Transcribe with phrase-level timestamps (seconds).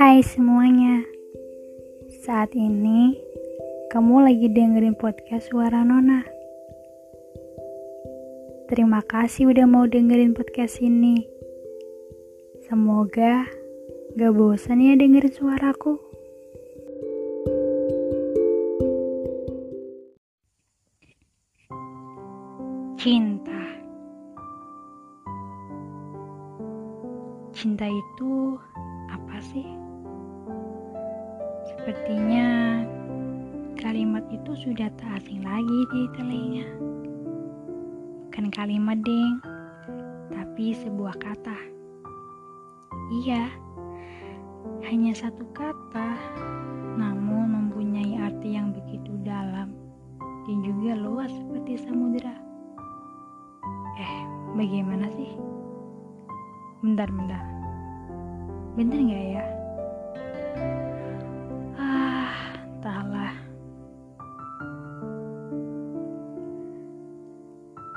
[0.00, 1.04] Hai semuanya,
[2.24, 3.20] saat ini
[3.92, 6.24] kamu lagi dengerin podcast Suara Nona.
[8.72, 11.20] Terima kasih udah mau dengerin podcast ini.
[12.64, 13.44] Semoga
[14.16, 16.00] gak bosan ya dengerin suaraku.
[22.96, 23.60] Cinta
[27.52, 28.56] Cinta itu
[29.12, 29.89] apa sih?
[31.80, 32.84] Sepertinya
[33.80, 36.68] kalimat itu sudah tak asing lagi di telinga.
[38.28, 39.40] Bukan kalimat ding,
[40.28, 41.56] tapi sebuah kata.
[43.24, 43.48] Iya,
[44.92, 46.20] hanya satu kata,
[47.00, 49.72] namun mempunyai arti yang begitu dalam
[50.20, 52.36] dan juga luas seperti samudera.
[53.96, 54.16] Eh,
[54.52, 55.32] bagaimana sih?
[56.84, 57.44] Bentar, bentar.
[58.76, 59.59] Gak ya?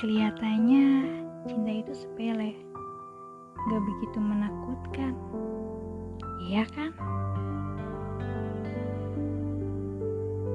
[0.00, 1.12] Kelihatannya
[1.44, 2.56] cinta itu sepele.
[3.68, 5.12] Gak begitu menakutkan.
[6.48, 6.96] Iya kan?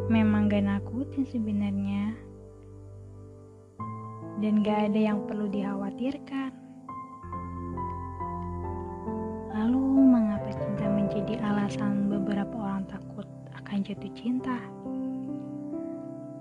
[0.09, 2.17] Memang gak nakutin sebenarnya.
[4.41, 6.49] Dan gak ada yang perlu dikhawatirkan.
[9.53, 14.57] Lalu mengapa cinta menjadi alasan beberapa orang takut akan jatuh cinta?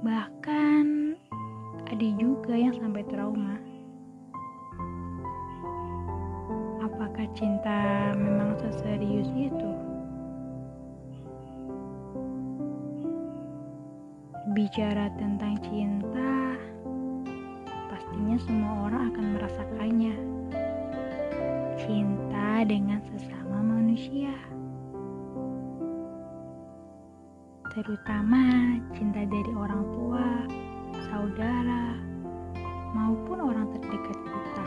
[0.00, 1.03] Bahkan
[1.95, 3.55] ada juga yang sampai trauma.
[6.83, 9.70] Apakah cinta memang seserius itu?
[14.59, 16.59] Bicara tentang cinta,
[17.87, 20.15] pastinya semua orang akan merasakannya.
[21.78, 24.34] Cinta dengan sesama manusia,
[27.71, 28.43] terutama
[28.99, 30.26] cinta dari orang tua,
[31.14, 31.94] saudara,
[32.91, 34.66] maupun orang terdekat kita.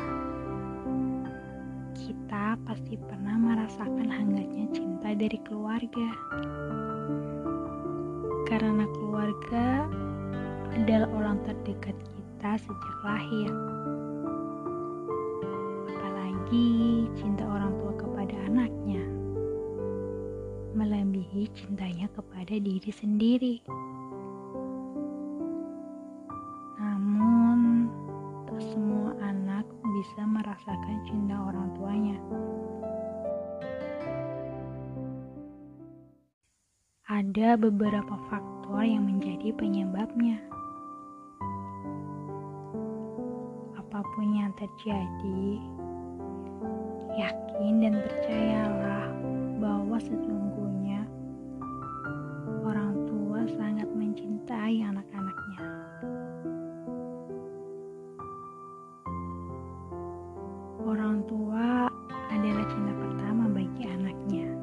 [1.91, 6.07] Kita pasti pernah merasakan hangatnya cinta dari keluarga,
[8.47, 9.91] karena keluarga
[10.71, 13.51] adalah orang terdekat kita sejak lahir.
[15.99, 16.71] Apalagi
[17.19, 19.03] cinta orang tua kepada anaknya
[20.79, 23.55] melebihi cintanya kepada diri sendiri.
[30.57, 32.17] Bisa merasakan cinta orang tuanya.
[37.05, 40.41] Ada beberapa faktor yang menjadi penyebabnya.
[43.77, 45.45] Apa pun yang terjadi,
[47.21, 49.13] yakin dan percayalah
[49.61, 51.05] bahwa sesungguhnya
[52.65, 55.86] orang tua sangat mencintai anak-anaknya.
[61.17, 61.89] Orang tua
[62.29, 64.53] adalah cinta pertama bagi anaknya,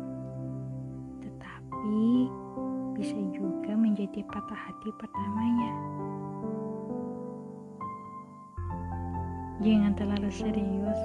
[1.19, 2.31] tetapi
[2.95, 5.75] bisa juga menjadi patah hati pertamanya.
[9.67, 11.01] Jangan terlalu serius,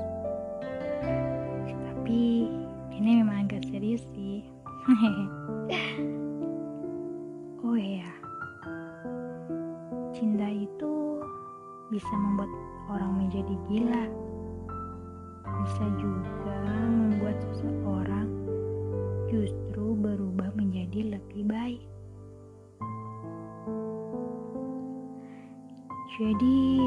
[1.66, 2.46] tapi
[2.94, 4.46] ini memang agak serius sih.
[7.66, 8.14] oh iya,
[10.14, 11.26] cinta itu
[11.90, 12.54] bisa membuat
[12.94, 14.29] orang menjadi gila.
[15.70, 16.58] Bisa juga
[16.90, 18.26] membuat seseorang
[19.30, 21.86] justru berubah menjadi lebih baik.
[26.18, 26.82] Jadi,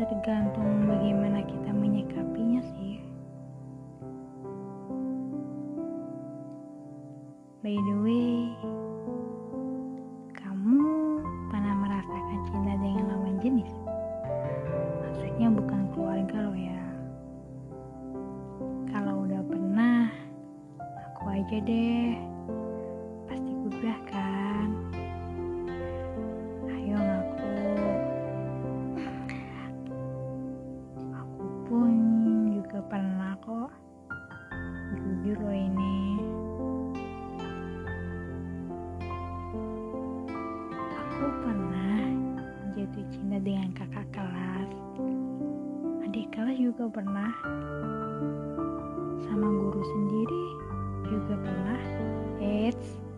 [0.00, 3.04] tergantung bagaimana kita menyikapinya sih.
[7.60, 8.41] By the way,
[23.82, 24.68] udah kan?
[26.70, 27.50] Ayo ngaku.
[31.10, 31.90] Aku pun
[32.54, 33.74] juga pernah kok.
[35.02, 35.98] Jujur loh ini.
[41.02, 42.06] Aku pernah
[42.78, 44.70] jatuh cinta dengan kakak kelas.
[46.06, 47.34] Adik kelas juga pernah.
[49.26, 50.46] Sama guru sendiri
[51.10, 51.82] juga pernah.
[52.38, 53.11] Eits.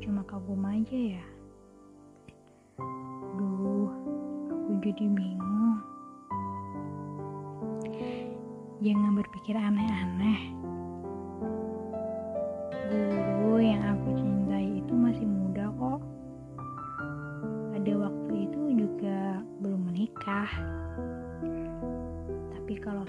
[0.00, 1.24] Cuma kagum aja ya?
[3.36, 3.92] Duh,
[4.80, 5.76] jadi bingung.
[8.80, 10.40] Jangan berpikir aneh-aneh.
[13.44, 16.00] Guru yang aku cintai itu masih muda kok.
[17.76, 20.48] Pada waktu itu juga belum menikah.
[22.56, 23.04] Tapi kalau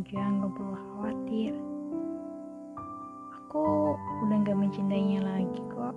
[0.00, 1.52] aja, nggak perlu khawatir.
[3.36, 3.64] Aku
[4.24, 5.96] udah gak mencintainya lagi kok.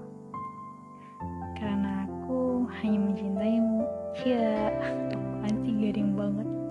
[1.56, 3.88] Karena aku hanya mencintaimu.
[4.28, 4.76] Ya,
[5.16, 6.63] apaan sih garing banget.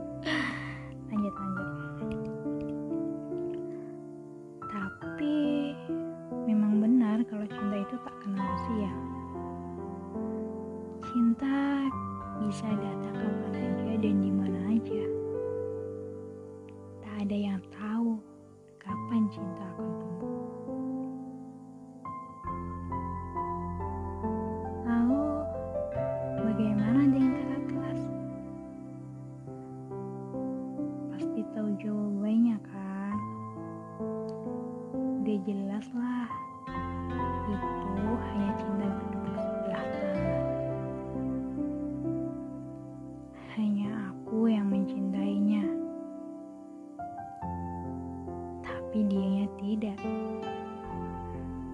[49.82, 49.98] Tidak.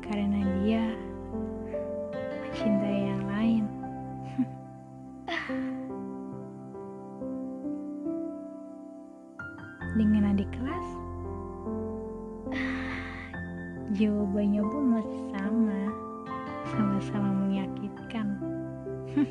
[0.00, 0.96] Karena dia
[2.40, 3.68] mencintai yang lain.
[10.00, 10.88] Dengan adik kelas,
[13.92, 15.92] jawabannya pun masih sama,
[16.72, 18.40] sama-sama menyakitkan.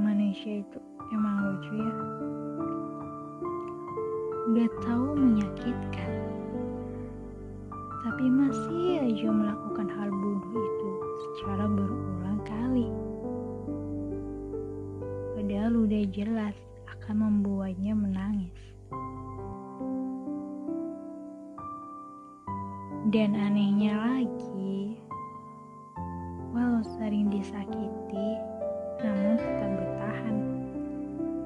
[0.00, 0.80] Manusia itu
[1.12, 2.05] emang lucu ya.
[4.56, 6.12] Udah tahu menyakitkan,
[8.08, 12.88] tapi masih aja melakukan hal bodoh itu secara berulang kali.
[15.36, 16.56] Padahal udah jelas
[16.88, 18.56] akan membuatnya menangis.
[23.12, 24.96] Dan anehnya lagi,
[26.56, 28.28] walau sering disakiti,
[29.04, 30.36] namun tetap bertahan,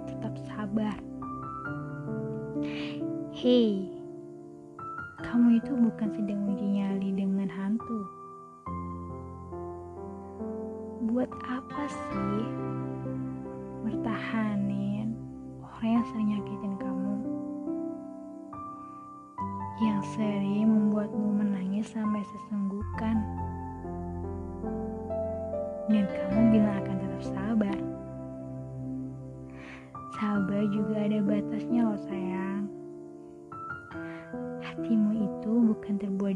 [0.06, 1.09] tetap sabar.
[3.40, 3.88] Hei,
[5.24, 8.04] kamu itu bukan sedang uji nyali dengan hantu.
[11.08, 12.44] Buat apa sih
[13.80, 15.16] bertahanin
[15.56, 17.14] orang yang sering nyakitin kamu?
[19.88, 23.24] Yang sering membuatmu menangis sampai sesenggukan.
[25.88, 27.78] Dan kamu bilang akan tetap sabar.
[30.20, 32.59] Sabar juga ada batasnya loh sayang.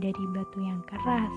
[0.04, 1.32] Dari batu yang keras.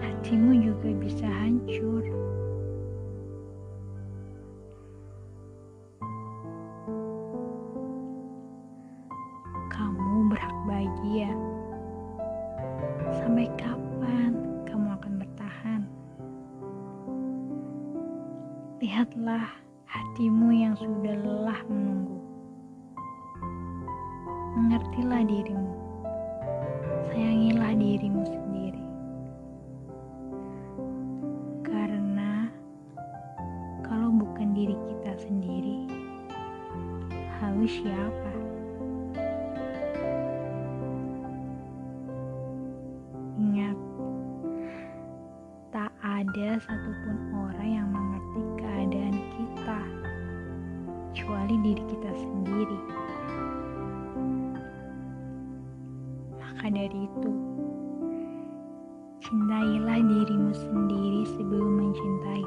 [0.00, 2.00] Hatimu juga bisa hancur.
[9.68, 11.32] Kamu berhak bahagia.
[13.12, 14.32] Sampai kapan
[14.64, 15.84] kamu akan bertahan?
[18.80, 19.44] Lihatlah
[19.84, 22.21] hatimu yang sudah lelah menunggu.
[24.52, 25.72] Mengertilah dirimu.
[27.08, 28.84] Sayangilah dirimu sendiri.
[31.64, 32.52] Karena
[33.80, 35.88] kalau bukan diri kita sendiri,
[37.40, 38.32] lalu siapa?
[43.40, 43.78] Ingat,
[45.72, 49.80] tak ada satupun orang yang mengerti keadaan kita,
[51.08, 52.80] kecuali diri kita sendiri.
[56.62, 57.30] Maka dari itu,
[59.18, 62.38] cintailah dirimu sendiri sebelum mencintai